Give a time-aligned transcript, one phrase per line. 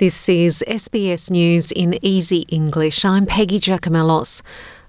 [0.00, 3.04] This is SBS News in Easy English.
[3.04, 4.40] I'm Peggy Giakoumelos.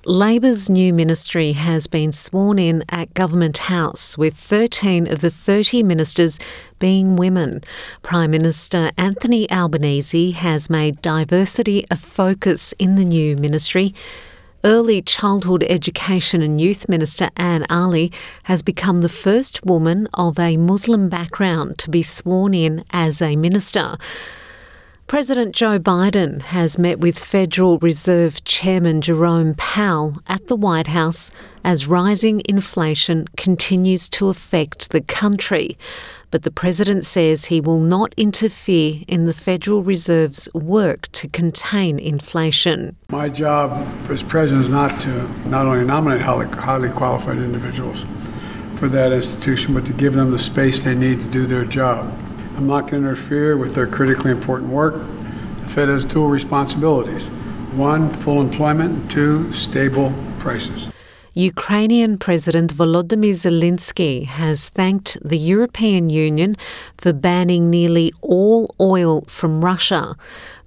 [0.05, 5.83] Labor's new ministry has been sworn in at Government House, with 13 of the 30
[5.83, 6.39] ministers
[6.79, 7.59] being women.
[8.01, 13.93] Prime Minister Anthony Albanese has made diversity a focus in the new ministry.
[14.63, 20.55] Early Childhood Education and Youth Minister Anne Aly has become the first woman of a
[20.55, 23.97] Muslim background to be sworn in as a minister.
[25.11, 31.31] President Joe Biden has met with Federal Reserve Chairman Jerome Powell at the White House
[31.65, 35.77] as rising inflation continues to affect the country.
[36.31, 41.99] But the president says he will not interfere in the Federal Reserve's work to contain
[41.99, 42.95] inflation.
[43.09, 48.05] My job as president is not to not only nominate highly, qualified individuals
[48.77, 52.17] for that institution, but to give them the space they need to do their job.
[52.61, 54.97] I'm not going to interfere with their critically important work.
[54.97, 57.27] The Fed has dual responsibilities
[57.73, 60.91] one, full employment, two, stable prices.
[61.33, 66.55] Ukrainian President Volodymyr Zelensky has thanked the European Union
[66.99, 70.15] for banning nearly all oil from Russia.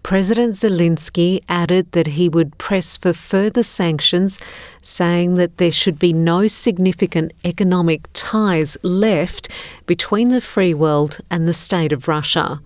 [0.05, 4.39] President Zelensky added that he would press for further sanctions,
[4.83, 9.49] saying that there should be no significant economic ties left
[9.87, 12.61] between the free world and the state of Russia.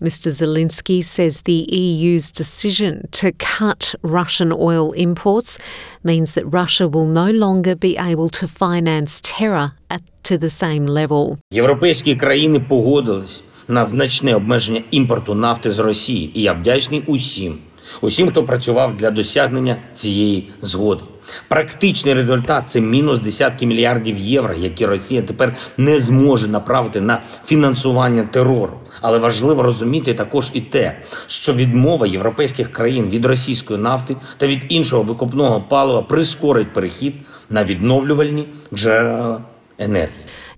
[0.00, 0.32] Mr.
[0.32, 5.60] Zelensky says the EU's decision to cut Russian oil imports
[6.02, 10.86] means that Russia will no longer be able to finance terror at, to the same
[10.86, 11.38] level.
[11.52, 17.58] European countries на значне обмеження імпорту нафти з Росії, і я вдячний усім,
[18.00, 21.02] усім, хто працював для досягнення цієї згоди.
[21.48, 28.22] Практичний результат це мінус десятки мільярдів євро, які Росія тепер не зможе направити на фінансування
[28.22, 28.72] терору.
[29.00, 34.66] Але важливо розуміти також і те, що відмова європейських країн від російської нафти та від
[34.68, 37.14] іншого викопного палива прискорить перехід
[37.50, 39.40] на відновлювальні джерела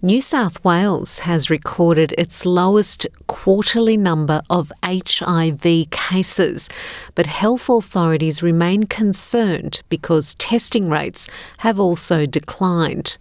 [0.03, 6.69] New South Wales has recorded its lowest quarterly number of HIV cases,
[7.15, 13.17] but health authorities remain concerned because testing rates have also declined.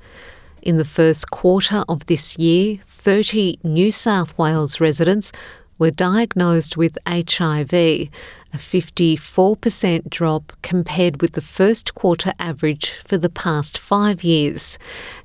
[0.61, 5.31] In the first quarter of this year, 30 New South Wales residents
[5.77, 8.09] were diagnosed with HIV,
[8.53, 14.77] a 54% drop compared with the first quarter average for the past five years.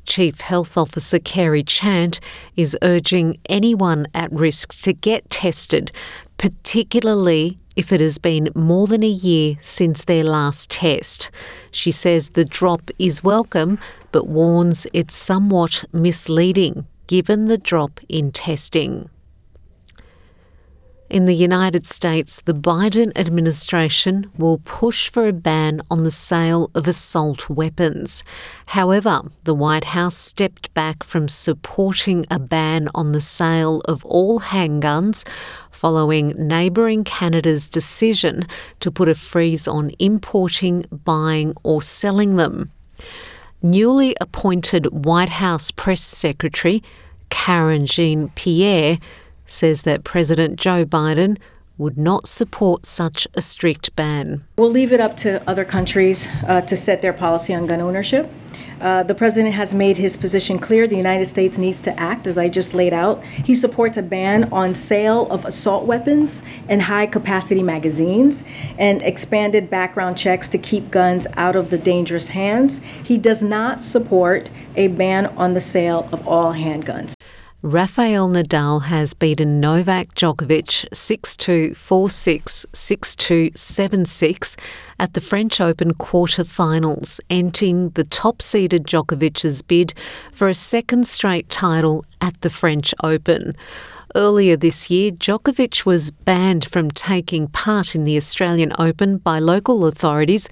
[0.07, 2.21] Chief Health Officer Kerry Chant
[2.57, 5.93] is urging anyone at risk to get tested,
[6.39, 11.31] particularly if it has been more than a year since their last test.
[11.71, 13.79] She says the drop is welcome,
[14.11, 19.09] but warns it's somewhat misleading given the drop in testing.
[21.11, 26.71] In the United States, the Biden administration will push for a ban on the sale
[26.75, 28.23] of assault weapons.
[28.67, 34.41] However, the White House stepped back from supporting a ban on the sale of all
[34.41, 35.27] handguns
[35.71, 38.47] following neighbouring Canada's decision
[38.81, 42.71] to put a freeze on importing, buying, or selling them.
[43.63, 46.83] Newly appointed White House Press Secretary
[47.31, 48.99] Karine Jean-Pierre
[49.51, 51.39] says that President Joe Biden
[51.79, 54.45] would not support such a strict ban.
[54.57, 58.29] We'll leave it up to other countries uh, to set their policy on gun ownership.
[58.81, 60.87] Uh, the president has made his position clear.
[60.87, 63.25] The United States needs to act, as I just laid out.
[63.25, 68.45] He supports a ban on sale of assault weapons and high capacity magazines
[68.79, 72.81] and expanded background checks to keep guns out of the dangerous hands.
[73.03, 77.18] He does not support a ban on the sale of all handguns.
[77.61, 84.57] Rafael Nadal has beaten Novak Djokovic 6 2 4 6 6 2 7 6
[85.01, 89.93] at the French Open quarter-finals, ending the top seeded Djokovic's bid
[90.33, 93.57] for a second straight title at the French Open.
[94.15, 99.85] Earlier this year, Djokovic was banned from taking part in the Australian Open by local
[99.85, 100.49] authorities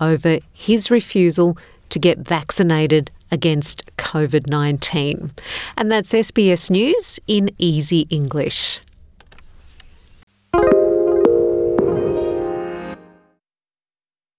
[0.00, 1.56] over his refusal
[1.90, 5.30] to get vaccinated against COVID 19.
[5.76, 8.80] And that's SBS News in easy English.